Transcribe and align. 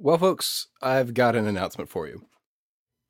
Well, 0.00 0.16
folks, 0.16 0.68
I've 0.80 1.12
got 1.12 1.34
an 1.34 1.48
announcement 1.48 1.90
for 1.90 2.06
you. 2.06 2.26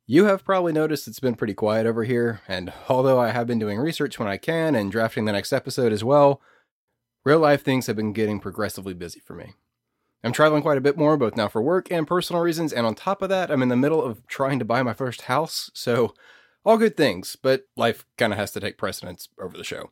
You 0.07 0.25
have 0.25 0.43
probably 0.43 0.73
noticed 0.73 1.07
it's 1.07 1.19
been 1.19 1.35
pretty 1.35 1.53
quiet 1.53 1.85
over 1.85 2.03
here, 2.03 2.41
and 2.47 2.73
although 2.89 3.19
I 3.19 3.29
have 3.29 3.45
been 3.45 3.59
doing 3.59 3.77
research 3.77 4.17
when 4.17 4.27
I 4.27 4.37
can 4.37 4.73
and 4.73 4.91
drafting 4.91 5.25
the 5.25 5.31
next 5.31 5.53
episode 5.53 5.93
as 5.93 6.03
well, 6.03 6.41
real 7.23 7.37
life 7.37 7.63
things 7.63 7.85
have 7.85 7.95
been 7.95 8.11
getting 8.11 8.39
progressively 8.39 8.95
busy 8.95 9.19
for 9.19 9.35
me. 9.35 9.53
I'm 10.23 10.31
traveling 10.31 10.63
quite 10.63 10.79
a 10.79 10.81
bit 10.81 10.97
more, 10.97 11.15
both 11.15 11.37
now 11.37 11.47
for 11.47 11.61
work 11.61 11.91
and 11.91 12.07
personal 12.07 12.41
reasons, 12.41 12.73
and 12.73 12.87
on 12.87 12.95
top 12.95 13.21
of 13.21 13.29
that, 13.29 13.51
I'm 13.51 13.61
in 13.61 13.69
the 13.69 13.75
middle 13.75 14.01
of 14.03 14.25
trying 14.25 14.57
to 14.57 14.65
buy 14.65 14.81
my 14.81 14.93
first 14.93 15.21
house, 15.23 15.69
so 15.75 16.15
all 16.65 16.79
good 16.79 16.97
things, 16.97 17.35
but 17.39 17.67
life 17.77 18.03
kind 18.17 18.33
of 18.33 18.39
has 18.39 18.49
to 18.53 18.59
take 18.59 18.79
precedence 18.79 19.29
over 19.39 19.55
the 19.55 19.63
show. 19.63 19.91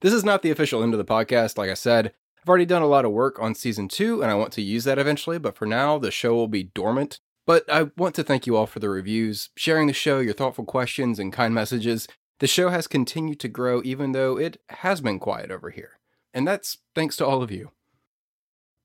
This 0.00 0.12
is 0.12 0.24
not 0.24 0.42
the 0.42 0.52
official 0.52 0.80
end 0.80 0.94
of 0.94 0.98
the 0.98 1.04
podcast, 1.04 1.58
like 1.58 1.70
I 1.70 1.74
said. 1.74 2.14
I've 2.44 2.48
already 2.50 2.66
done 2.66 2.82
a 2.82 2.86
lot 2.86 3.06
of 3.06 3.10
work 3.10 3.38
on 3.40 3.54
season 3.54 3.88
two, 3.88 4.20
and 4.20 4.30
I 4.30 4.34
want 4.34 4.52
to 4.52 4.60
use 4.60 4.84
that 4.84 4.98
eventually, 4.98 5.38
but 5.38 5.56
for 5.56 5.64
now, 5.64 5.96
the 5.96 6.10
show 6.10 6.34
will 6.34 6.46
be 6.46 6.64
dormant. 6.64 7.18
But 7.46 7.64
I 7.72 7.84
want 7.96 8.14
to 8.16 8.22
thank 8.22 8.46
you 8.46 8.54
all 8.54 8.66
for 8.66 8.80
the 8.80 8.90
reviews, 8.90 9.48
sharing 9.56 9.86
the 9.86 9.94
show, 9.94 10.18
your 10.18 10.34
thoughtful 10.34 10.66
questions, 10.66 11.18
and 11.18 11.32
kind 11.32 11.54
messages. 11.54 12.06
The 12.40 12.46
show 12.46 12.68
has 12.68 12.86
continued 12.86 13.40
to 13.40 13.48
grow, 13.48 13.80
even 13.82 14.12
though 14.12 14.38
it 14.38 14.58
has 14.68 15.00
been 15.00 15.18
quiet 15.18 15.50
over 15.50 15.70
here. 15.70 15.92
And 16.34 16.46
that's 16.46 16.76
thanks 16.94 17.16
to 17.16 17.26
all 17.26 17.42
of 17.42 17.50
you. 17.50 17.70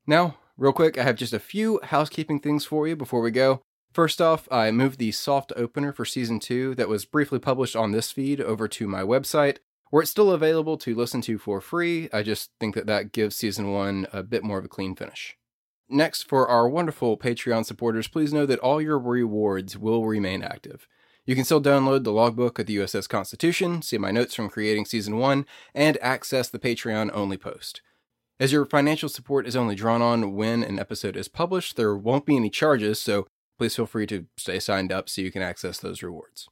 Now, 0.08 0.38
real 0.58 0.72
quick, 0.72 0.98
I 0.98 1.04
have 1.04 1.18
just 1.18 1.34
a 1.34 1.40
few 1.40 1.82
housekeeping 1.84 2.40
things 2.40 2.64
for 2.64 2.88
you 2.88 2.96
before 2.96 3.20
we 3.20 3.32
go. 3.32 3.62
First 3.92 4.22
off, 4.22 4.48
I 4.50 4.72
moved 4.72 5.00
the 5.00 5.12
soft 5.12 5.52
opener 5.58 5.92
for 5.92 6.06
season 6.06 6.40
two 6.40 6.76
that 6.76 6.88
was 6.88 7.04
briefly 7.04 7.40
published 7.40 7.76
on 7.76 7.92
this 7.92 8.10
feed 8.10 8.40
over 8.40 8.70
to 8.70 8.88
my 8.88 9.02
website 9.02 9.58
where 9.90 10.02
it's 10.02 10.12
still 10.12 10.32
available 10.32 10.78
to 10.78 10.96
listen 10.96 11.22
to 11.22 11.38
for 11.38 11.62
free. 11.62 12.10
I 12.14 12.24
just 12.24 12.52
think 12.60 12.76
that 12.76 12.88
that 12.88 13.12
gives 13.12 13.36
season 13.36 13.72
one 13.72 14.08
a 14.14 14.24
bit 14.24 14.44
more 14.44 14.60
of 14.60 14.66
a 14.66 14.70
clean 14.70 14.96
finish. 14.96 15.38
Next, 15.90 16.24
for 16.24 16.48
our 16.48 16.70
wonderful 16.70 17.18
Patreon 17.18 17.66
supporters, 17.66 18.08
please 18.08 18.32
know 18.32 18.46
that 18.46 18.60
all 18.60 18.82
your 18.82 19.00
rewards 19.00 19.78
will 19.78 20.06
remain 20.06 20.44
active. 20.44 20.88
You 21.26 21.36
can 21.36 21.44
still 21.44 21.62
download 21.62 22.04
the 22.04 22.12
logbook 22.12 22.60
of 22.60 22.68
the 22.68 22.78
USS 22.78 23.10
Constitution, 23.10 23.82
see 23.82 23.98
my 23.98 24.12
notes 24.12 24.36
from 24.36 24.50
creating 24.50 24.86
season 24.86 25.18
one, 25.18 25.46
and 25.74 25.98
access 26.02 26.50
the 26.50 26.60
Patreon 26.60 27.10
only 27.14 27.38
post. 27.38 27.82
As 28.40 28.52
your 28.52 28.66
financial 28.66 29.10
support 29.10 29.46
is 29.46 29.56
only 29.56 29.76
drawn 29.76 30.02
on 30.02 30.34
when 30.34 30.64
an 30.64 30.80
episode 30.80 31.18
is 31.18 31.28
published, 31.28 31.76
there 31.76 31.96
won't 31.96 32.26
be 32.26 32.38
any 32.38 32.50
charges, 32.50 33.02
so 33.02 33.28
please 33.58 33.76
feel 33.76 33.86
free 33.86 34.08
to 34.08 34.28
stay 34.38 34.60
signed 34.60 34.92
up 34.92 35.10
so 35.10 35.22
you 35.22 35.32
can 35.32 35.42
access 35.42 35.80
those 35.80 36.02
rewards. 36.02 36.48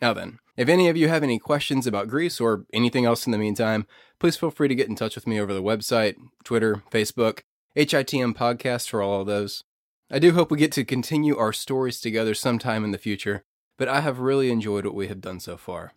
Now 0.00 0.12
then, 0.12 0.40
if 0.56 0.68
any 0.68 0.88
of 0.88 0.96
you 0.96 1.08
have 1.08 1.22
any 1.22 1.38
questions 1.38 1.86
about 1.86 2.08
Greece 2.08 2.40
or 2.40 2.64
anything 2.72 3.04
else 3.04 3.26
in 3.26 3.32
the 3.32 3.38
meantime, 3.38 3.86
please 4.18 4.36
feel 4.36 4.50
free 4.50 4.68
to 4.68 4.74
get 4.74 4.88
in 4.88 4.96
touch 4.96 5.14
with 5.14 5.26
me 5.26 5.40
over 5.40 5.52
the 5.52 5.62
website, 5.62 6.16
Twitter, 6.44 6.82
Facebook, 6.90 7.40
HITM 7.76 8.34
Podcast 8.34 8.88
for 8.88 9.02
all 9.02 9.20
of 9.20 9.26
those. 9.26 9.64
I 10.10 10.18
do 10.18 10.32
hope 10.32 10.50
we 10.50 10.58
get 10.58 10.72
to 10.72 10.84
continue 10.84 11.36
our 11.36 11.52
stories 11.52 12.00
together 12.00 12.32
sometime 12.32 12.84
in 12.84 12.92
the 12.92 12.98
future, 12.98 13.44
but 13.76 13.88
I 13.88 14.00
have 14.00 14.18
really 14.18 14.50
enjoyed 14.50 14.86
what 14.86 14.94
we 14.94 15.08
have 15.08 15.20
done 15.20 15.40
so 15.40 15.56
far. 15.56 15.92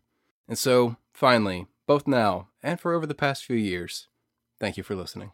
And 0.47 0.57
so, 0.57 0.97
finally, 1.13 1.67
both 1.88 2.07
now 2.07 2.49
and 2.61 2.79
for 2.79 2.94
over 2.94 3.05
the 3.05 3.16
past 3.16 3.45
few 3.45 3.55
years, 3.55 4.07
thank 4.59 4.77
you 4.77 4.83
for 4.83 4.95
listening. 4.95 5.31